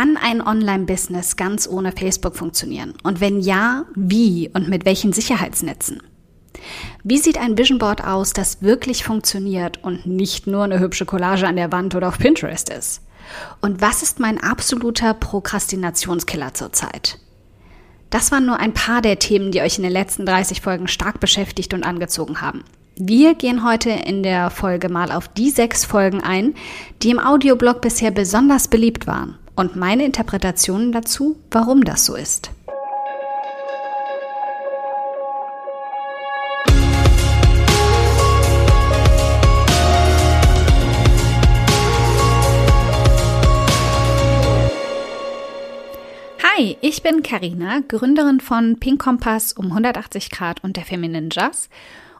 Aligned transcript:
Kann 0.00 0.16
ein 0.16 0.40
Online-Business 0.40 1.36
ganz 1.36 1.68
ohne 1.68 1.92
Facebook 1.92 2.34
funktionieren? 2.34 2.94
Und 3.02 3.20
wenn 3.20 3.38
ja, 3.38 3.84
wie 3.94 4.48
und 4.54 4.66
mit 4.66 4.86
welchen 4.86 5.12
Sicherheitsnetzen? 5.12 6.02
Wie 7.04 7.18
sieht 7.18 7.36
ein 7.36 7.58
Vision 7.58 7.78
Board 7.78 8.02
aus, 8.02 8.32
das 8.32 8.62
wirklich 8.62 9.04
funktioniert 9.04 9.84
und 9.84 10.06
nicht 10.06 10.46
nur 10.46 10.64
eine 10.64 10.78
hübsche 10.78 11.04
Collage 11.04 11.46
an 11.46 11.56
der 11.56 11.70
Wand 11.70 11.94
oder 11.94 12.08
auf 12.08 12.18
Pinterest 12.18 12.70
ist? 12.70 13.02
Und 13.60 13.82
was 13.82 14.02
ist 14.02 14.20
mein 14.20 14.42
absoluter 14.42 15.12
Prokrastinationskiller 15.12 16.54
zurzeit? 16.54 17.18
Das 18.08 18.32
waren 18.32 18.46
nur 18.46 18.58
ein 18.58 18.72
paar 18.72 19.02
der 19.02 19.18
Themen, 19.18 19.52
die 19.52 19.60
euch 19.60 19.76
in 19.76 19.82
den 19.82 19.92
letzten 19.92 20.24
30 20.24 20.62
Folgen 20.62 20.88
stark 20.88 21.20
beschäftigt 21.20 21.74
und 21.74 21.84
angezogen 21.84 22.40
haben. 22.40 22.64
Wir 22.96 23.34
gehen 23.34 23.68
heute 23.68 23.90
in 23.90 24.22
der 24.22 24.48
Folge 24.48 24.88
mal 24.88 25.12
auf 25.12 25.28
die 25.28 25.50
sechs 25.50 25.84
Folgen 25.84 26.22
ein, 26.22 26.54
die 27.02 27.10
im 27.10 27.18
Audioblog 27.18 27.82
bisher 27.82 28.10
besonders 28.10 28.66
beliebt 28.66 29.06
waren 29.06 29.36
und 29.60 29.76
meine 29.76 30.06
Interpretationen 30.06 30.90
dazu, 30.90 31.36
warum 31.50 31.84
das 31.84 32.06
so 32.06 32.14
ist. 32.14 32.50
Hi, 46.42 46.78
ich 46.80 47.02
bin 47.02 47.22
Karina, 47.22 47.82
Gründerin 47.86 48.40
von 48.40 48.80
Pink 48.80 49.02
Kompass 49.02 49.52
um 49.52 49.66
180 49.66 50.30
Grad 50.30 50.64
und 50.64 50.78
der 50.78 50.84
Feminine 50.86 51.28
Jazz 51.30 51.68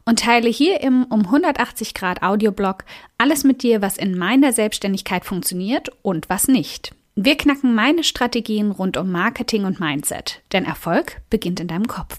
und 0.05 0.19
teile 0.21 0.51
hier 0.51 0.83
im 0.83 1.05
um 1.05 1.21
180 1.21 1.95
Grad 1.95 2.23
Audioblog 2.23 2.85
alles 3.17 3.45
mit 3.45 3.63
dir, 3.63 3.81
was 3.81 3.97
in 3.97 4.19
meiner 4.19 4.53
Selbstständigkeit 4.53 5.25
funktioniert 5.25 5.89
und 6.03 6.29
was 6.29 6.47
nicht. 6.47 6.93
Wir 7.15 7.37
knacken 7.37 7.75
meine 7.75 8.05
Strategien 8.05 8.71
rund 8.71 8.97
um 8.97 9.11
Marketing 9.11 9.65
und 9.65 9.81
Mindset, 9.81 10.43
denn 10.53 10.65
Erfolg 10.65 11.21
beginnt 11.29 11.61
in 11.61 11.69
deinem 11.69 11.87
Kopf. 11.87 12.19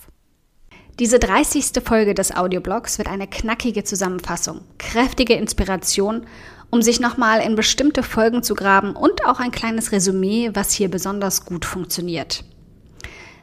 Diese 0.99 1.17
30. 1.17 1.83
Folge 1.83 2.13
des 2.13 2.35
Audioblogs 2.35 2.97
wird 2.97 3.07
eine 3.07 3.27
knackige 3.27 3.83
Zusammenfassung, 3.83 4.61
kräftige 4.77 5.33
Inspiration 5.33 6.25
um 6.71 6.81
sich 6.81 6.99
nochmal 6.99 7.41
in 7.41 7.55
bestimmte 7.55 8.01
Folgen 8.01 8.41
zu 8.41 8.55
graben 8.55 8.95
und 8.95 9.25
auch 9.25 9.39
ein 9.39 9.51
kleines 9.51 9.91
Resümee, 9.91 10.51
was 10.53 10.71
hier 10.71 10.89
besonders 10.89 11.45
gut 11.45 11.65
funktioniert. 11.65 12.43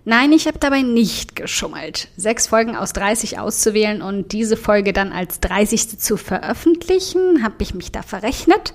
Nein, 0.05 0.33
ich 0.33 0.47
habe 0.47 0.59
dabei 0.59 0.81
nicht 0.81 1.37
geschummelt. 1.37 2.09
Sechs 2.17 2.47
Folgen 2.47 2.75
aus 2.75 2.95
30 2.95 3.39
auszuwählen 3.39 4.01
und 4.01 4.33
diese 4.33 4.57
Folge 4.57 4.95
dann 4.95 5.13
als 5.13 5.41
30. 5.41 5.99
zu 5.99 6.17
veröffentlichen, 6.17 7.43
habe 7.43 7.57
ich 7.59 7.75
mich 7.75 7.93
da 7.93 8.01
verrechnet? 8.03 8.73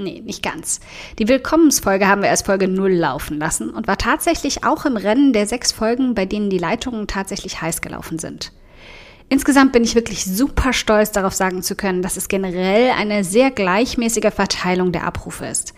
Nee, 0.00 0.22
nicht 0.24 0.42
ganz. 0.42 0.80
Die 1.18 1.28
Willkommensfolge 1.28 2.08
haben 2.08 2.22
wir 2.22 2.30
als 2.30 2.42
Folge 2.42 2.68
0 2.68 2.90
laufen 2.92 3.38
lassen 3.38 3.68
und 3.68 3.86
war 3.86 3.98
tatsächlich 3.98 4.64
auch 4.64 4.86
im 4.86 4.96
Rennen 4.96 5.34
der 5.34 5.46
sechs 5.46 5.72
Folgen, 5.72 6.14
bei 6.14 6.24
denen 6.24 6.48
die 6.48 6.58
Leitungen 6.58 7.06
tatsächlich 7.06 7.60
heiß 7.60 7.82
gelaufen 7.82 8.18
sind. 8.18 8.52
Insgesamt 9.28 9.72
bin 9.72 9.84
ich 9.84 9.94
wirklich 9.94 10.24
super 10.24 10.72
stolz 10.72 11.12
darauf 11.12 11.34
sagen 11.34 11.62
zu 11.62 11.76
können, 11.76 12.00
dass 12.00 12.16
es 12.16 12.28
generell 12.28 12.90
eine 12.90 13.24
sehr 13.24 13.50
gleichmäßige 13.50 14.32
Verteilung 14.34 14.90
der 14.90 15.04
Abrufe 15.04 15.46
ist. 15.46 15.74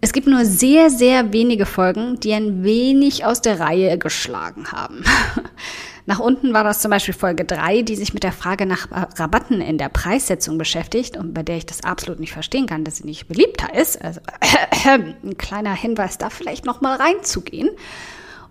Es 0.00 0.12
gibt 0.12 0.26
nur 0.26 0.44
sehr, 0.44 0.90
sehr 0.90 1.32
wenige 1.32 1.66
Folgen, 1.66 2.20
die 2.20 2.32
ein 2.32 2.62
wenig 2.62 3.24
aus 3.24 3.40
der 3.40 3.58
Reihe 3.58 3.98
geschlagen 3.98 4.70
haben. 4.70 5.02
Nach 6.08 6.20
unten 6.20 6.54
war 6.54 6.64
das 6.64 6.80
zum 6.80 6.90
Beispiel 6.90 7.12
Folge 7.12 7.44
3, 7.44 7.82
die 7.82 7.94
sich 7.94 8.14
mit 8.14 8.22
der 8.22 8.32
Frage 8.32 8.64
nach 8.64 8.88
Rabatten 8.90 9.60
in 9.60 9.76
der 9.76 9.90
Preissetzung 9.90 10.56
beschäftigt 10.56 11.18
und 11.18 11.34
bei 11.34 11.42
der 11.42 11.58
ich 11.58 11.66
das 11.66 11.84
absolut 11.84 12.18
nicht 12.18 12.32
verstehen 12.32 12.64
kann, 12.64 12.82
dass 12.82 12.96
sie 12.96 13.04
nicht 13.04 13.28
beliebter 13.28 13.74
ist. 13.74 14.02
Also 14.02 14.22
ein 14.86 15.36
kleiner 15.36 15.74
Hinweis 15.74 16.16
da 16.16 16.30
vielleicht 16.30 16.64
nochmal 16.64 16.96
reinzugehen. 16.96 17.68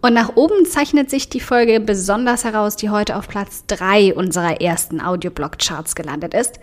Und 0.04 0.14
nach 0.14 0.36
oben 0.36 0.68
zeichnet 0.68 1.10
sich 1.10 1.30
die 1.30 1.40
Folge 1.40 1.80
besonders 1.80 2.44
heraus, 2.44 2.76
die 2.76 2.92
heute 2.92 3.16
auf 3.16 3.28
Platz 3.28 3.64
3 3.66 4.14
unserer 4.14 4.62
ersten 4.62 5.02
Audioblog-Charts 5.02 5.96
gelandet 5.96 6.36
ist 6.36 6.60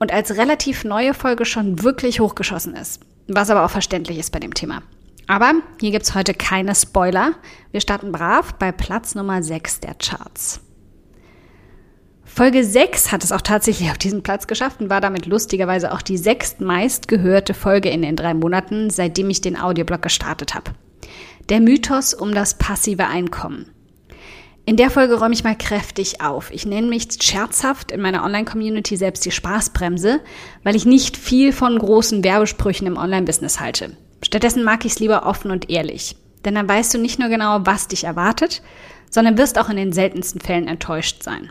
und 0.00 0.12
als 0.12 0.36
relativ 0.36 0.82
neue 0.82 1.14
Folge 1.14 1.44
schon 1.44 1.84
wirklich 1.84 2.18
hochgeschossen 2.18 2.74
ist. 2.74 3.00
Was 3.28 3.48
aber 3.48 3.64
auch 3.64 3.70
verständlich 3.70 4.18
ist 4.18 4.32
bei 4.32 4.40
dem 4.40 4.54
Thema. 4.54 4.82
Aber 5.26 5.54
hier 5.80 5.90
gibt's 5.90 6.14
heute 6.14 6.34
keine 6.34 6.74
Spoiler. 6.74 7.32
Wir 7.72 7.80
starten 7.80 8.12
brav 8.12 8.54
bei 8.54 8.70
Platz 8.72 9.14
Nummer 9.14 9.42
6 9.42 9.80
der 9.80 9.94
Charts. 9.94 10.60
Folge 12.24 12.64
6 12.64 13.12
hat 13.12 13.24
es 13.24 13.32
auch 13.32 13.40
tatsächlich 13.40 13.90
auf 13.90 13.98
diesen 13.98 14.22
Platz 14.22 14.46
geschafft 14.46 14.80
und 14.80 14.90
war 14.90 15.00
damit 15.00 15.26
lustigerweise 15.26 15.92
auch 15.92 16.02
die 16.02 16.18
sechstmeist 16.18 17.08
gehörte 17.08 17.54
Folge 17.54 17.88
in 17.88 18.02
den 18.02 18.14
drei 18.14 18.34
Monaten, 18.34 18.90
seitdem 18.90 19.30
ich 19.30 19.40
den 19.40 19.58
Audioblog 19.58 20.02
gestartet 20.02 20.54
habe. 20.54 20.72
Der 21.48 21.60
Mythos 21.60 22.12
um 22.12 22.34
das 22.34 22.58
passive 22.58 23.06
Einkommen. 23.06 23.70
In 24.66 24.76
der 24.76 24.90
Folge 24.90 25.18
räume 25.18 25.32
ich 25.32 25.44
mal 25.44 25.56
kräftig 25.56 26.20
auf. 26.20 26.50
Ich 26.50 26.66
nenne 26.66 26.88
mich 26.88 27.08
scherzhaft 27.22 27.92
in 27.92 28.00
meiner 28.02 28.24
Online-Community 28.24 28.96
selbst 28.96 29.24
die 29.24 29.30
Spaßbremse, 29.30 30.20
weil 30.64 30.74
ich 30.76 30.84
nicht 30.84 31.16
viel 31.16 31.52
von 31.52 31.78
großen 31.78 32.22
Werbesprüchen 32.22 32.86
im 32.86 32.96
Online-Business 32.96 33.60
halte. 33.60 33.96
Stattdessen 34.36 34.64
mag 34.64 34.84
ich 34.84 34.92
es 34.92 34.98
lieber 34.98 35.24
offen 35.24 35.50
und 35.50 35.70
ehrlich. 35.70 36.14
Denn 36.44 36.56
dann 36.56 36.68
weißt 36.68 36.92
du 36.92 36.98
nicht 36.98 37.18
nur 37.18 37.30
genau, 37.30 37.60
was 37.64 37.88
dich 37.88 38.04
erwartet, 38.04 38.60
sondern 39.08 39.38
wirst 39.38 39.58
auch 39.58 39.70
in 39.70 39.78
den 39.78 39.94
seltensten 39.94 40.42
Fällen 40.42 40.68
enttäuscht 40.68 41.22
sein. 41.22 41.50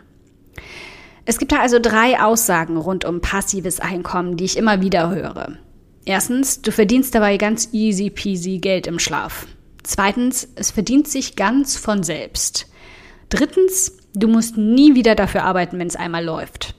Es 1.24 1.38
gibt 1.38 1.50
da 1.50 1.58
also 1.58 1.80
drei 1.80 2.22
Aussagen 2.22 2.76
rund 2.76 3.04
um 3.04 3.20
passives 3.20 3.80
Einkommen, 3.80 4.36
die 4.36 4.44
ich 4.44 4.56
immer 4.56 4.82
wieder 4.82 5.10
höre. 5.10 5.58
Erstens, 6.04 6.62
du 6.62 6.70
verdienst 6.70 7.12
dabei 7.12 7.38
ganz 7.38 7.70
easy 7.72 8.08
peasy 8.08 8.58
Geld 8.58 8.86
im 8.86 9.00
Schlaf. 9.00 9.48
Zweitens, 9.82 10.46
es 10.54 10.70
verdient 10.70 11.08
sich 11.08 11.34
ganz 11.34 11.76
von 11.76 12.04
selbst. 12.04 12.68
Drittens, 13.30 13.96
du 14.14 14.28
musst 14.28 14.56
nie 14.56 14.94
wieder 14.94 15.16
dafür 15.16 15.42
arbeiten, 15.42 15.80
wenn 15.80 15.88
es 15.88 15.96
einmal 15.96 16.24
läuft. 16.24 16.76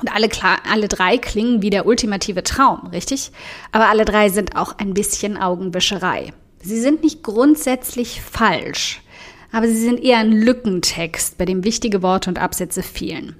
Und 0.00 0.12
alle, 0.14 0.28
klar, 0.28 0.58
alle 0.70 0.88
drei 0.88 1.18
klingen 1.18 1.62
wie 1.62 1.70
der 1.70 1.86
ultimative 1.86 2.42
Traum, 2.42 2.86
richtig? 2.88 3.30
Aber 3.72 3.88
alle 3.88 4.04
drei 4.04 4.30
sind 4.30 4.56
auch 4.56 4.78
ein 4.78 4.94
bisschen 4.94 5.36
Augenwischerei. 5.36 6.32
Sie 6.62 6.80
sind 6.80 7.02
nicht 7.02 7.22
grundsätzlich 7.22 8.22
falsch, 8.22 9.02
aber 9.50 9.68
sie 9.68 9.80
sind 9.80 10.02
eher 10.02 10.18
ein 10.18 10.32
Lückentext, 10.32 11.36
bei 11.36 11.44
dem 11.44 11.64
wichtige 11.64 12.02
Worte 12.02 12.30
und 12.30 12.38
Absätze 12.38 12.82
fehlen. 12.82 13.36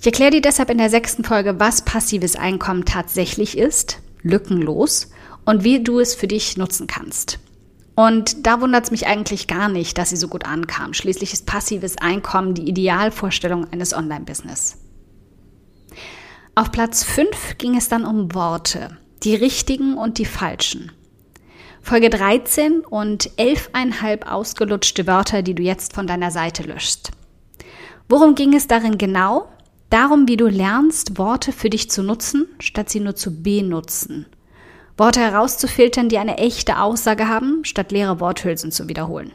Ich 0.00 0.06
erkläre 0.06 0.32
dir 0.32 0.40
deshalb 0.40 0.70
in 0.70 0.78
der 0.78 0.90
sechsten 0.90 1.22
Folge, 1.22 1.60
was 1.60 1.84
passives 1.84 2.34
Einkommen 2.34 2.84
tatsächlich 2.84 3.56
ist, 3.56 4.00
lückenlos, 4.22 5.10
und 5.44 5.64
wie 5.64 5.82
du 5.82 6.00
es 6.00 6.14
für 6.14 6.26
dich 6.26 6.56
nutzen 6.56 6.86
kannst. 6.86 7.38
Und 7.94 8.46
da 8.46 8.60
wundert 8.60 8.84
es 8.84 8.90
mich 8.90 9.06
eigentlich 9.06 9.46
gar 9.46 9.68
nicht, 9.68 9.98
dass 9.98 10.10
sie 10.10 10.16
so 10.16 10.28
gut 10.28 10.46
ankam. 10.46 10.94
Schließlich 10.94 11.32
ist 11.32 11.46
passives 11.46 11.98
Einkommen 11.98 12.54
die 12.54 12.68
Idealvorstellung 12.68 13.70
eines 13.70 13.92
Online-Business. 13.92 14.78
Auf 16.54 16.70
Platz 16.70 17.02
5 17.04 17.58
ging 17.58 17.76
es 17.76 17.88
dann 17.88 18.04
um 18.04 18.34
Worte, 18.34 18.96
die 19.22 19.34
richtigen 19.34 19.96
und 19.96 20.18
die 20.18 20.24
falschen. 20.24 20.92
Folge 21.80 22.10
13 22.10 22.80
und 22.80 23.30
11,5 23.38 24.26
ausgelutschte 24.26 25.06
Wörter, 25.06 25.42
die 25.42 25.54
du 25.54 25.62
jetzt 25.62 25.94
von 25.94 26.06
deiner 26.06 26.30
Seite 26.30 26.62
löschst. 26.62 27.10
Worum 28.08 28.34
ging 28.34 28.54
es 28.54 28.66
darin 28.66 28.98
genau? 28.98 29.48
Darum, 29.90 30.28
wie 30.28 30.36
du 30.36 30.46
lernst, 30.46 31.18
Worte 31.18 31.52
für 31.52 31.70
dich 31.70 31.90
zu 31.90 32.02
nutzen, 32.02 32.46
statt 32.60 32.90
sie 32.90 33.00
nur 33.00 33.16
zu 33.16 33.42
benutzen– 33.42 34.26
Worte 34.98 35.20
herauszufiltern, 35.20 36.08
die 36.08 36.18
eine 36.18 36.38
echte 36.38 36.78
Aussage 36.78 37.26
haben, 37.26 37.64
statt 37.64 37.92
leere 37.92 38.20
Worthülsen 38.20 38.70
zu 38.70 38.88
wiederholen. 38.88 39.32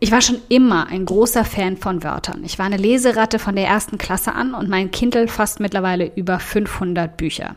Ich 0.00 0.12
war 0.12 0.20
schon 0.20 0.40
immer 0.48 0.86
ein 0.86 1.04
großer 1.04 1.44
Fan 1.44 1.76
von 1.76 2.04
Wörtern. 2.04 2.44
Ich 2.44 2.58
war 2.58 2.66
eine 2.66 2.76
Leseratte 2.76 3.40
von 3.40 3.56
der 3.56 3.66
ersten 3.66 3.98
Klasse 3.98 4.32
an 4.32 4.54
und 4.54 4.68
mein 4.68 4.92
Kindle 4.92 5.26
fasst 5.26 5.58
mittlerweile 5.58 6.12
über 6.14 6.38
500 6.38 7.16
Bücher. 7.16 7.56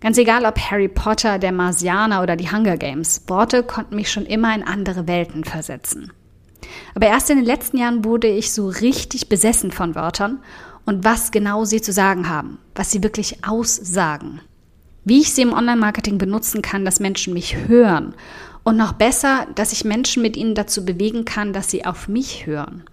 Ganz 0.00 0.18
egal 0.18 0.44
ob 0.44 0.56
Harry 0.56 0.86
Potter, 0.86 1.40
der 1.40 1.50
Marsianer 1.50 2.22
oder 2.22 2.36
die 2.36 2.48
Hunger 2.48 2.76
Games, 2.76 3.24
Worte 3.26 3.64
konnten 3.64 3.96
mich 3.96 4.12
schon 4.12 4.24
immer 4.24 4.54
in 4.54 4.62
andere 4.62 5.08
Welten 5.08 5.42
versetzen. 5.42 6.12
Aber 6.94 7.08
erst 7.08 7.30
in 7.30 7.38
den 7.38 7.46
letzten 7.46 7.78
Jahren 7.78 8.04
wurde 8.04 8.28
ich 8.28 8.52
so 8.52 8.68
richtig 8.68 9.28
besessen 9.28 9.72
von 9.72 9.96
Wörtern 9.96 10.38
und 10.86 11.02
was 11.02 11.32
genau 11.32 11.64
sie 11.64 11.82
zu 11.82 11.92
sagen 11.92 12.28
haben, 12.28 12.58
was 12.76 12.92
sie 12.92 13.02
wirklich 13.02 13.44
aussagen 13.44 14.40
wie 15.08 15.20
ich 15.20 15.32
sie 15.32 15.42
im 15.42 15.54
Online-Marketing 15.54 16.18
benutzen 16.18 16.60
kann, 16.60 16.84
dass 16.84 17.00
Menschen 17.00 17.32
mich 17.32 17.56
hören 17.66 18.14
und 18.68 18.76
noch 18.76 18.92
besser, 18.92 19.46
dass 19.54 19.72
ich 19.72 19.84
Menschen 19.84 20.22
mit 20.22 20.36
ihnen 20.36 20.54
dazu 20.54 20.84
bewegen 20.84 21.24
kann, 21.24 21.54
dass 21.54 21.70
sie 21.70 21.86
auf 21.86 22.06
mich 22.06 22.46
hören. 22.46 22.84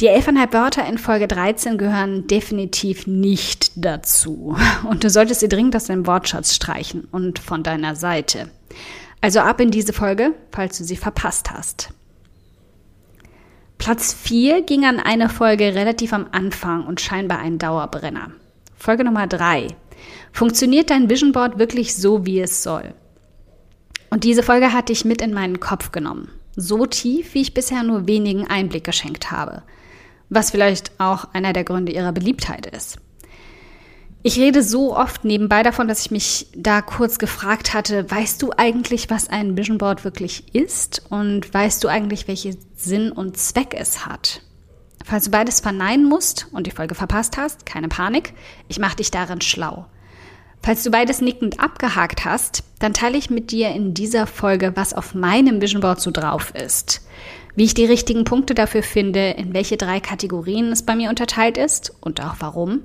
Die 0.00 0.06
elfeinhalb 0.06 0.54
Wörter 0.54 0.86
in 0.86 0.98
Folge 0.98 1.26
13 1.26 1.76
gehören 1.76 2.26
definitiv 2.28 3.06
nicht 3.06 3.72
dazu. 3.74 4.56
Und 4.88 5.04
du 5.04 5.10
solltest 5.10 5.40
sie 5.40 5.48
dringend 5.48 5.76
aus 5.76 5.86
deinem 5.86 6.06
Wortschatz 6.06 6.54
streichen 6.54 7.08
und 7.10 7.38
von 7.38 7.62
deiner 7.62 7.96
Seite. 7.96 8.48
Also 9.20 9.40
ab 9.40 9.60
in 9.60 9.72
diese 9.72 9.92
Folge, 9.92 10.32
falls 10.52 10.78
du 10.78 10.84
sie 10.84 10.96
verpasst 10.96 11.50
hast. 11.50 11.90
Platz 13.78 14.14
4 14.14 14.62
ging 14.62 14.84
an 14.84 15.00
eine 15.00 15.28
Folge 15.28 15.74
relativ 15.74 16.12
am 16.12 16.28
Anfang 16.32 16.86
und 16.86 17.00
scheinbar 17.00 17.40
ein 17.40 17.58
Dauerbrenner. 17.58 18.30
Folge 18.76 19.04
Nummer 19.04 19.26
3. 19.26 19.66
Funktioniert 20.32 20.88
dein 20.88 21.10
Vision 21.10 21.32
Board 21.32 21.58
wirklich 21.58 21.94
so, 21.94 22.24
wie 22.24 22.40
es 22.40 22.62
soll? 22.62 22.94
Und 24.10 24.24
diese 24.24 24.42
Folge 24.42 24.72
hatte 24.72 24.92
ich 24.92 25.04
mit 25.04 25.22
in 25.22 25.32
meinen 25.32 25.60
Kopf 25.60 25.92
genommen. 25.92 26.30
So 26.56 26.84
tief, 26.86 27.34
wie 27.34 27.42
ich 27.42 27.54
bisher 27.54 27.84
nur 27.84 28.06
wenigen 28.06 28.46
Einblick 28.46 28.84
geschenkt 28.84 29.30
habe. 29.30 29.62
Was 30.28 30.50
vielleicht 30.50 30.92
auch 30.98 31.26
einer 31.32 31.52
der 31.52 31.64
Gründe 31.64 31.92
ihrer 31.92 32.12
Beliebtheit 32.12 32.66
ist. 32.66 32.98
Ich 34.22 34.38
rede 34.38 34.62
so 34.62 34.94
oft 34.94 35.24
nebenbei 35.24 35.62
davon, 35.62 35.88
dass 35.88 36.02
ich 36.02 36.10
mich 36.10 36.48
da 36.54 36.82
kurz 36.82 37.18
gefragt 37.18 37.72
hatte, 37.72 38.10
weißt 38.10 38.42
du 38.42 38.52
eigentlich, 38.54 39.08
was 39.08 39.30
ein 39.30 39.56
Vision 39.56 39.78
Board 39.78 40.04
wirklich 40.04 40.54
ist? 40.54 41.02
Und 41.08 41.54
weißt 41.54 41.82
du 41.82 41.88
eigentlich, 41.88 42.28
welchen 42.28 42.58
Sinn 42.76 43.12
und 43.12 43.38
Zweck 43.38 43.74
es 43.78 44.04
hat? 44.04 44.42
Falls 45.04 45.24
du 45.24 45.30
beides 45.30 45.60
verneinen 45.60 46.04
musst 46.06 46.48
und 46.52 46.66
die 46.66 46.70
Folge 46.70 46.94
verpasst 46.94 47.38
hast, 47.38 47.64
keine 47.64 47.88
Panik, 47.88 48.34
ich 48.68 48.78
mache 48.78 48.96
dich 48.96 49.10
darin 49.10 49.40
schlau. 49.40 49.86
Falls 50.62 50.82
du 50.82 50.90
beides 50.90 51.20
nickend 51.20 51.58
abgehakt 51.58 52.24
hast, 52.24 52.64
dann 52.78 52.92
teile 52.92 53.16
ich 53.16 53.30
mit 53.30 53.50
dir 53.50 53.70
in 53.70 53.94
dieser 53.94 54.26
Folge, 54.26 54.72
was 54.74 54.92
auf 54.92 55.14
meinem 55.14 55.60
Vision 55.60 55.80
Board 55.80 56.00
so 56.00 56.10
drauf 56.10 56.54
ist. 56.54 57.02
Wie 57.56 57.64
ich 57.64 57.74
die 57.74 57.86
richtigen 57.86 58.24
Punkte 58.24 58.54
dafür 58.54 58.82
finde, 58.82 59.30
in 59.30 59.54
welche 59.54 59.76
drei 59.76 60.00
Kategorien 60.00 60.70
es 60.70 60.82
bei 60.82 60.94
mir 60.94 61.08
unterteilt 61.08 61.56
ist 61.56 61.92
und 62.00 62.22
auch 62.22 62.36
warum. 62.40 62.84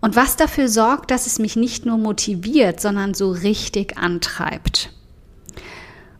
Und 0.00 0.16
was 0.16 0.36
dafür 0.36 0.68
sorgt, 0.68 1.10
dass 1.10 1.26
es 1.26 1.38
mich 1.38 1.56
nicht 1.56 1.86
nur 1.86 1.98
motiviert, 1.98 2.80
sondern 2.80 3.14
so 3.14 3.30
richtig 3.30 3.98
antreibt. 3.98 4.92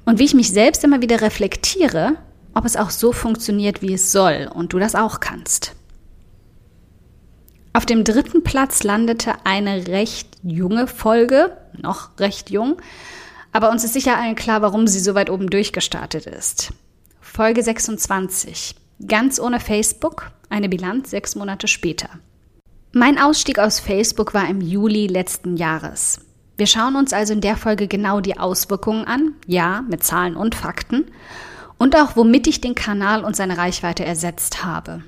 Und 0.05 0.19
wie 0.19 0.25
ich 0.25 0.35
mich 0.35 0.51
selbst 0.51 0.85
immer 0.85 1.01
wieder 1.01 1.21
reflektiere, 1.21 2.17
ob 2.55 2.65
es 2.65 2.77
auch 2.77 2.91
so 2.91 3.13
funktioniert, 3.13 3.83
wie 3.83 3.95
es 3.95 4.13
soll 4.13 4.51
und 4.53 4.73
du 4.73 4.79
das 4.79 4.95
auch 4.95 5.21
kannst. 5.21 5.75
Auf 7.75 7.87
dem 7.87 8.05
dritten 8.05 8.43
Platz 8.45 8.83
landete 8.83 9.35
eine 9.45 9.87
recht 9.89 10.37
junge 10.43 10.87
Folge, 10.87 11.57
noch 11.81 12.19
recht 12.19 12.51
jung, 12.51 12.77
aber 13.53 13.71
uns 13.71 13.85
ist 13.85 13.95
sicher 13.95 14.19
allen 14.19 14.35
klar, 14.35 14.61
warum 14.61 14.87
sie 14.87 15.01
so 15.01 15.15
weit 15.15 15.31
oben 15.31 15.49
durchgestartet 15.49 16.27
ist. 16.27 16.73
Folge 17.21 17.63
26. 17.63 18.75
Ganz 19.07 19.41
ohne 19.41 19.59
Facebook, 19.59 20.31
eine 20.51 20.69
Bilanz 20.69 21.11
sechs 21.11 21.35
Monate 21.35 21.67
später. 21.67 22.11
Mein 22.93 23.19
Ausstieg 23.19 23.59
aus 23.59 23.81
Facebook 23.81 24.35
war 24.35 24.49
im 24.49 24.61
Juli 24.61 25.07
letzten 25.07 25.57
Jahres. 25.57 26.21
Wir 26.59 26.67
schauen 26.67 26.95
uns 26.95 27.15
also 27.15 27.33
in 27.33 27.41
der 27.41 27.57
Folge 27.57 27.89
genau 27.89 28.21
die 28.21 28.39
Auswirkungen 28.39 29.07
an, 29.07 29.35
ja, 29.47 29.83
mit 29.89 30.05
Zahlen 30.05 30.37
und 30.37 30.55
Fakten, 30.55 31.07
und 31.79 31.97
auch 31.97 32.17
womit 32.17 32.47
ich 32.47 32.61
den 32.61 32.75
Kanal 32.75 33.25
und 33.25 33.35
seine 33.35 33.57
Reichweite 33.57 34.05
ersetzt 34.05 34.63
habe. 34.63 35.03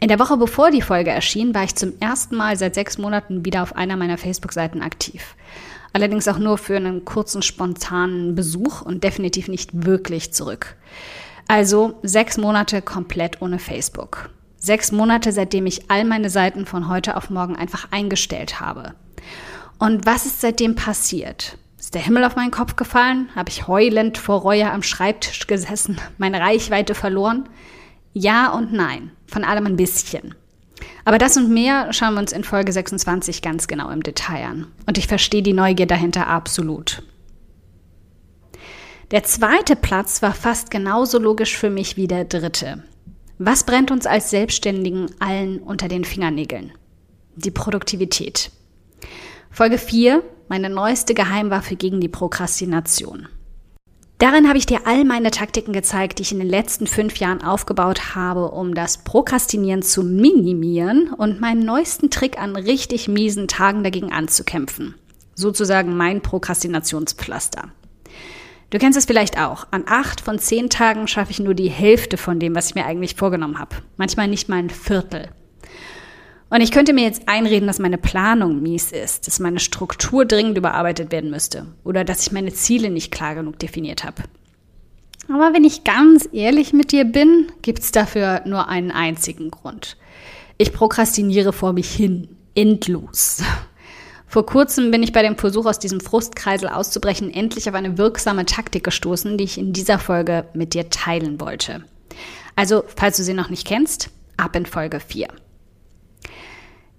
In 0.00 0.08
der 0.08 0.18
Woche 0.18 0.36
bevor 0.36 0.70
die 0.70 0.82
Folge 0.82 1.10
erschien, 1.10 1.54
war 1.54 1.64
ich 1.64 1.74
zum 1.74 1.94
ersten 2.00 2.36
Mal 2.36 2.56
seit 2.56 2.74
sechs 2.74 2.98
Monaten 2.98 3.44
wieder 3.44 3.62
auf 3.62 3.74
einer 3.76 3.96
meiner 3.96 4.18
Facebook-Seiten 4.18 4.82
aktiv. 4.82 5.34
Allerdings 5.92 6.28
auch 6.28 6.38
nur 6.38 6.58
für 6.58 6.76
einen 6.76 7.06
kurzen, 7.06 7.40
spontanen 7.40 8.34
Besuch 8.34 8.82
und 8.82 9.02
definitiv 9.02 9.48
nicht 9.48 9.70
wirklich 9.86 10.34
zurück. 10.34 10.76
Also 11.48 11.98
sechs 12.02 12.36
Monate 12.36 12.82
komplett 12.82 13.40
ohne 13.40 13.58
Facebook. 13.58 14.30
Sechs 14.58 14.92
Monate, 14.92 15.32
seitdem 15.32 15.64
ich 15.64 15.90
all 15.90 16.04
meine 16.04 16.28
Seiten 16.28 16.66
von 16.66 16.88
heute 16.88 17.16
auf 17.16 17.30
morgen 17.30 17.56
einfach 17.56 17.88
eingestellt 17.92 18.60
habe. 18.60 18.94
Und 19.78 20.04
was 20.04 20.26
ist 20.26 20.40
seitdem 20.40 20.74
passiert? 20.74 21.56
Ist 21.78 21.94
der 21.94 22.02
Himmel 22.02 22.24
auf 22.24 22.36
meinen 22.36 22.50
Kopf 22.50 22.76
gefallen? 22.76 23.28
Habe 23.34 23.48
ich 23.48 23.68
heulend 23.68 24.18
vor 24.18 24.40
Reue 24.40 24.70
am 24.70 24.82
Schreibtisch 24.82 25.46
gesessen, 25.46 25.98
meine 26.18 26.40
Reichweite 26.40 26.94
verloren? 26.94 27.48
Ja 28.18 28.50
und 28.50 28.72
nein, 28.72 29.10
von 29.26 29.44
allem 29.44 29.66
ein 29.66 29.76
bisschen. 29.76 30.34
Aber 31.04 31.18
das 31.18 31.36
und 31.36 31.50
mehr 31.50 31.92
schauen 31.92 32.14
wir 32.14 32.20
uns 32.20 32.32
in 32.32 32.44
Folge 32.44 32.72
26 32.72 33.42
ganz 33.42 33.68
genau 33.68 33.90
im 33.90 34.02
Detail 34.02 34.46
an. 34.46 34.66
Und 34.86 34.96
ich 34.96 35.06
verstehe 35.06 35.42
die 35.42 35.52
Neugier 35.52 35.84
dahinter 35.84 36.26
absolut. 36.26 37.02
Der 39.10 39.22
zweite 39.24 39.76
Platz 39.76 40.22
war 40.22 40.32
fast 40.32 40.70
genauso 40.70 41.18
logisch 41.18 41.58
für 41.58 41.68
mich 41.68 41.98
wie 41.98 42.06
der 42.06 42.24
dritte. 42.24 42.82
Was 43.36 43.64
brennt 43.64 43.90
uns 43.90 44.06
als 44.06 44.30
Selbstständigen 44.30 45.10
allen 45.18 45.58
unter 45.58 45.86
den 45.86 46.06
Fingernägeln? 46.06 46.72
Die 47.34 47.50
Produktivität. 47.50 48.50
Folge 49.50 49.76
4, 49.76 50.22
meine 50.48 50.70
neueste 50.70 51.12
Geheimwaffe 51.12 51.76
gegen 51.76 52.00
die 52.00 52.08
Prokrastination. 52.08 53.28
Darin 54.18 54.48
habe 54.48 54.56
ich 54.56 54.64
dir 54.64 54.86
all 54.86 55.04
meine 55.04 55.30
Taktiken 55.30 55.74
gezeigt, 55.74 56.18
die 56.18 56.22
ich 56.22 56.32
in 56.32 56.38
den 56.38 56.48
letzten 56.48 56.86
fünf 56.86 57.18
Jahren 57.18 57.42
aufgebaut 57.42 58.14
habe, 58.14 58.50
um 58.50 58.74
das 58.74 59.04
Prokrastinieren 59.04 59.82
zu 59.82 60.02
minimieren 60.02 61.12
und 61.12 61.40
meinen 61.40 61.66
neuesten 61.66 62.08
Trick 62.08 62.40
an 62.40 62.56
richtig 62.56 63.08
miesen 63.08 63.46
Tagen 63.46 63.84
dagegen 63.84 64.12
anzukämpfen. 64.12 64.94
Sozusagen 65.34 65.98
mein 65.98 66.22
Prokrastinationspflaster. 66.22 67.70
Du 68.70 68.78
kennst 68.78 68.98
es 68.98 69.04
vielleicht 69.04 69.38
auch. 69.38 69.66
An 69.70 69.84
acht 69.86 70.22
von 70.22 70.38
zehn 70.38 70.70
Tagen 70.70 71.08
schaffe 71.08 71.30
ich 71.30 71.38
nur 71.38 71.54
die 71.54 71.68
Hälfte 71.68 72.16
von 72.16 72.40
dem, 72.40 72.54
was 72.54 72.70
ich 72.70 72.74
mir 72.74 72.86
eigentlich 72.86 73.16
vorgenommen 73.16 73.58
habe. 73.58 73.76
Manchmal 73.98 74.28
nicht 74.28 74.48
mal 74.48 74.56
ein 74.56 74.70
Viertel. 74.70 75.28
Und 76.48 76.60
ich 76.60 76.70
könnte 76.70 76.92
mir 76.92 77.02
jetzt 77.02 77.28
einreden, 77.28 77.66
dass 77.66 77.80
meine 77.80 77.98
Planung 77.98 78.62
mies 78.62 78.92
ist, 78.92 79.26
dass 79.26 79.40
meine 79.40 79.58
Struktur 79.58 80.24
dringend 80.24 80.56
überarbeitet 80.56 81.10
werden 81.10 81.30
müsste 81.30 81.66
oder 81.82 82.04
dass 82.04 82.22
ich 82.22 82.32
meine 82.32 82.52
Ziele 82.52 82.90
nicht 82.90 83.10
klar 83.10 83.34
genug 83.34 83.58
definiert 83.58 84.04
habe. 84.04 84.22
Aber 85.28 85.52
wenn 85.52 85.64
ich 85.64 85.82
ganz 85.82 86.28
ehrlich 86.32 86.72
mit 86.72 86.92
dir 86.92 87.04
bin, 87.04 87.50
gibt 87.62 87.80
es 87.80 87.90
dafür 87.90 88.42
nur 88.46 88.68
einen 88.68 88.92
einzigen 88.92 89.50
Grund. 89.50 89.96
Ich 90.56 90.72
prokrastiniere 90.72 91.52
vor 91.52 91.72
mich 91.72 91.90
hin, 91.90 92.28
endlos. 92.54 93.42
Vor 94.28 94.46
kurzem 94.46 94.90
bin 94.90 95.02
ich 95.02 95.12
bei 95.12 95.22
dem 95.22 95.36
Versuch, 95.36 95.66
aus 95.66 95.78
diesem 95.78 96.00
Frustkreisel 96.00 96.68
auszubrechen, 96.68 97.32
endlich 97.32 97.68
auf 97.68 97.74
eine 97.74 97.98
wirksame 97.98 98.46
Taktik 98.46 98.84
gestoßen, 98.84 99.36
die 99.36 99.44
ich 99.44 99.58
in 99.58 99.72
dieser 99.72 99.98
Folge 99.98 100.46
mit 100.54 100.74
dir 100.74 100.90
teilen 100.90 101.40
wollte. 101.40 101.84
Also, 102.54 102.84
falls 102.96 103.16
du 103.16 103.24
sie 103.24 103.34
noch 103.34 103.50
nicht 103.50 103.66
kennst, 103.66 104.10
ab 104.36 104.56
in 104.56 104.66
Folge 104.66 105.00
4. 105.00 105.28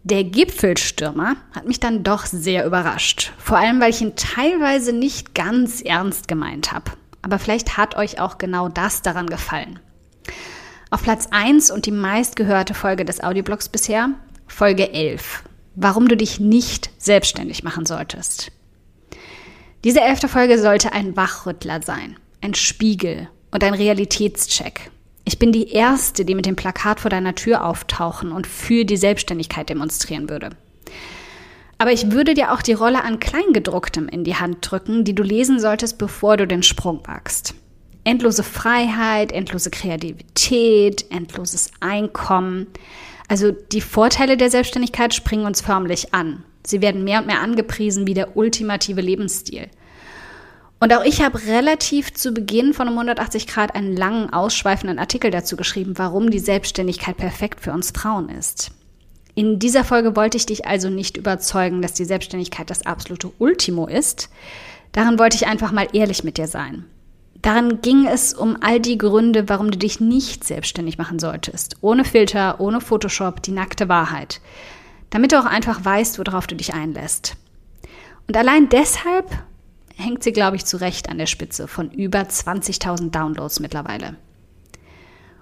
Der 0.09 0.24
Gipfelstürmer 0.24 1.36
hat 1.51 1.68
mich 1.68 1.81
dann 1.81 2.01
doch 2.01 2.25
sehr 2.25 2.65
überrascht. 2.65 3.33
Vor 3.38 3.57
allem, 3.57 3.81
weil 3.81 3.89
ich 3.89 4.00
ihn 4.00 4.15
teilweise 4.15 4.94
nicht 4.94 5.36
ganz 5.36 5.81
ernst 5.81 6.30
gemeint 6.30 6.71
habe. 6.71 6.94
Aber 7.21 7.39
vielleicht 7.39 7.75
hat 7.75 7.98
euch 7.98 8.18
auch 8.18 8.38
genau 8.38 8.69
das 8.69 9.01
daran 9.01 9.27
gefallen. 9.27 9.81
Auf 10.92 11.04
Platz 11.04 11.27
1 11.31 11.71
und 11.71 11.88
die 11.88 11.92
meistgehörte 11.92 12.74
Folge 12.74 13.04
des 13.04 13.21
Audioblogs 13.21 13.68
bisher, 13.68 14.12
Folge 14.48 14.94
11. 14.94 15.44
Warum 15.75 16.07
du 16.07 16.15
dich 16.15 16.39
nicht 16.39 16.89
selbstständig 16.98 17.65
machen 17.65 17.86
solltest. 17.86 18.53
Diese 19.83 20.00
elfte 20.00 20.30
Folge 20.30 20.57
sollte 20.57 20.94
ein 20.94 21.18
Wachrüttler 21.18 21.81
sein, 21.81 22.15
ein 22.39 22.53
Spiegel 22.53 23.27
und 23.51 23.62
ein 23.62 23.74
Realitätscheck. 23.74 24.89
Ich 25.27 25.39
bin 25.39 25.51
die 25.51 25.74
Erste, 25.74 26.24
die 26.24 26.36
mit 26.36 26.46
dem 26.46 26.55
Plakat 26.55 27.01
vor 27.01 27.12
deiner 27.12 27.36
Tür 27.36 27.65
auftauchen 27.65 28.31
und 28.31 28.48
für 28.48 28.86
die 28.86 28.96
Selbstständigkeit 28.96 29.67
demonstrieren 29.67 30.29
würde. 30.29 30.51
Aber 31.77 31.91
ich 31.91 32.12
würde 32.12 32.34
dir 32.34 32.53
auch 32.53 32.62
die 32.62 32.72
Rolle 32.72 33.03
an 33.03 33.19
Kleingedrucktem 33.19 34.07
in 34.07 34.24
die 34.24 34.36
Hand 34.36 34.60
drücken, 34.62 35.03
die 35.03 35.13
du 35.13 35.24
lesen 35.24 35.60
solltest, 35.60 35.98
bevor 35.98 36.38
du 36.38 36.48
den 36.48 36.63
Sprung 36.63 37.01
wagst. 37.07 37.55
Endlose 38.05 38.41
Freiheit, 38.41 39.34
endlose 39.34 39.69
Kreativität, 39.69 41.03
endloses 41.12 41.72
Einkommen. 41.81 42.67
Also 43.27 43.51
die 43.51 43.81
Vorteile 43.81 44.38
der 44.38 44.50
Selbstständigkeit 44.50 45.13
springen 45.13 45.46
uns 45.46 45.60
förmlich 45.60 46.13
an. 46.13 46.46
Sie 46.65 46.81
werden 46.81 47.03
mehr 47.03 47.19
und 47.19 47.27
mehr 47.27 47.41
angepriesen 47.41 48.07
wie 48.07 48.13
der 48.13 48.38
ultimative 48.38 49.01
Lebensstil. 49.01 49.67
Und 50.79 50.93
auch 50.93 51.03
ich 51.03 51.22
habe 51.24 51.43
relativ 51.46 52.13
zu 52.13 52.31
Beginn 52.31 52.74
von 52.74 52.88
um 52.88 52.93
180 52.93 53.48
Grad 53.48 53.74
einen 53.74 53.96
langen, 53.96 54.31
ausschweifenden 54.31 55.00
Artikel 55.00 55.31
dazu 55.31 55.57
geschrieben, 55.57 55.98
warum 55.98 56.29
die 56.29 56.39
Selbstständigkeit 56.39 57.17
perfekt 57.17 57.62
für 57.62 57.72
uns 57.72 57.91
Frauen 57.91 58.29
ist. 58.29 58.72
In 59.34 59.60
dieser 59.60 59.84
Folge 59.84 60.15
wollte 60.15 60.38
ich 60.38 60.46
dich 60.46 60.65
also 60.65 60.89
nicht 60.89 61.17
überzeugen, 61.17 61.81
dass 61.81 61.93
die 61.93 62.05
Selbstständigkeit 62.05 62.69
das 62.69 62.86
absolute 62.86 63.31
Ultimo 63.39 63.88
ist. 63.88 64.29
Darin 64.91 65.19
wollte 65.19 65.36
ich 65.36 65.48
einfach 65.48 65.72
mal 65.72 65.88
ehrlich 65.93 66.24
mit 66.24 66.38
dir 66.38 66.48
sein. 66.48 66.86
Darin 67.41 67.81
ging 67.81 68.07
es 68.07 68.34
um 68.34 68.57
all 68.62 68.79
die 68.79 68.98
Gründe, 68.98 69.48
warum 69.48 69.69
du 69.69 69.77
dich 69.77 70.00
nicht 70.00 70.43
selbstständig 70.43 70.98
machen 70.98 71.19
solltest. 71.19 71.77
Ohne 71.81 72.03
Filter, 72.03 72.60
ohne 72.60 72.81
Photoshop, 72.81 73.43
die 73.43 73.51
nackte 73.51 73.89
Wahrheit. 73.89 74.41
Damit 75.12 75.31
du 75.31 75.39
auch 75.39 75.46
einfach 75.46 75.86
weißt, 75.86 76.17
worauf 76.19 76.48
du 76.48 76.55
dich 76.55 76.74
einlässt. 76.74 77.36
Und 78.27 78.36
allein 78.36 78.69
deshalb 78.69 79.31
hängt 79.98 80.24
sie, 80.24 80.32
glaube 80.32 80.56
ich, 80.56 80.66
zu 80.66 80.77
Recht 80.77 81.10
an 81.10 81.18
der 81.18 81.25
Spitze 81.25 81.68
von 81.68 81.92
über 81.92 82.20
20.000 82.20 83.12
Downloads 83.12 83.60
mittlerweile. 83.60 84.16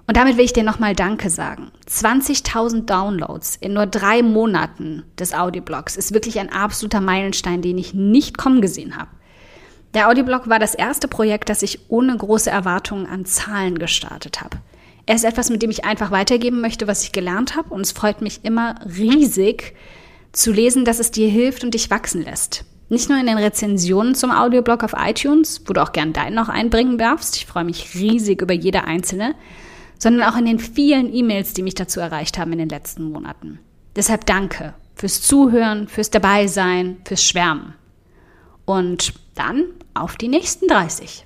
Und 0.07 0.17
damit 0.17 0.37
will 0.37 0.45
ich 0.45 0.53
dir 0.53 0.63
nochmal 0.63 0.95
Danke 0.95 1.29
sagen. 1.29 1.71
20.000 1.89 2.85
Downloads 2.85 3.55
in 3.55 3.73
nur 3.73 3.87
drei 3.87 4.21
Monaten 4.21 5.03
des 5.17 5.33
Audioblogs 5.33 5.97
ist 5.97 6.13
wirklich 6.13 6.39
ein 6.39 6.51
absoluter 6.51 7.01
Meilenstein, 7.01 7.61
den 7.61 7.77
ich 7.77 7.93
nicht 7.93 8.37
kommen 8.37 8.61
gesehen 8.61 8.97
habe. 8.97 9.09
Der 9.95 10.09
Audioblog 10.09 10.47
war 10.47 10.59
das 10.59 10.75
erste 10.75 11.07
Projekt, 11.07 11.49
das 11.49 11.63
ich 11.63 11.89
ohne 11.89 12.15
große 12.15 12.49
Erwartungen 12.49 13.07
an 13.07 13.25
Zahlen 13.25 13.79
gestartet 13.79 14.41
habe. 14.41 14.57
Er 15.05 15.15
ist 15.15 15.23
etwas, 15.23 15.49
mit 15.49 15.61
dem 15.61 15.69
ich 15.69 15.85
einfach 15.85 16.11
weitergeben 16.11 16.61
möchte, 16.61 16.87
was 16.87 17.03
ich 17.03 17.11
gelernt 17.11 17.55
habe. 17.55 17.73
Und 17.73 17.81
es 17.81 17.91
freut 17.91 18.21
mich 18.21 18.43
immer 18.43 18.75
riesig 18.85 19.75
zu 20.33 20.51
lesen, 20.51 20.85
dass 20.85 20.99
es 20.99 21.11
dir 21.11 21.29
hilft 21.29 21.63
und 21.63 21.73
dich 21.73 21.89
wachsen 21.89 22.23
lässt. 22.23 22.65
Nicht 22.87 23.09
nur 23.09 23.19
in 23.19 23.25
den 23.25 23.37
Rezensionen 23.37 24.13
zum 24.13 24.31
Audioblog 24.31 24.83
auf 24.83 24.93
iTunes, 24.97 25.61
wo 25.65 25.73
du 25.73 25.81
auch 25.81 25.91
gern 25.91 26.13
deinen 26.13 26.35
noch 26.35 26.49
einbringen 26.49 26.97
darfst. 26.97 27.35
Ich 27.35 27.45
freue 27.45 27.63
mich 27.63 27.95
riesig 27.95 28.41
über 28.41 28.53
jede 28.53 28.83
einzelne, 28.83 29.33
sondern 29.97 30.29
auch 30.29 30.37
in 30.37 30.45
den 30.45 30.59
vielen 30.59 31.11
E-Mails, 31.13 31.53
die 31.53 31.63
mich 31.63 31.75
dazu 31.75 31.99
erreicht 31.99 32.37
haben 32.37 32.51
in 32.51 32.59
den 32.59 32.69
letzten 32.69 33.11
Monaten. 33.11 33.59
Deshalb 33.95 34.25
danke 34.25 34.75
fürs 34.93 35.21
Zuhören, 35.21 35.87
fürs 35.87 36.11
Dabeisein, 36.11 36.97
fürs 37.05 37.23
Schwärmen. 37.23 37.73
Und 38.65 39.13
dann 39.35 39.65
auf 39.93 40.15
die 40.15 40.27
nächsten 40.27 40.67
30. 40.67 41.25